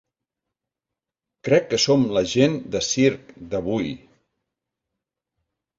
[1.49, 3.95] Crec que som la gent de circ d'avui.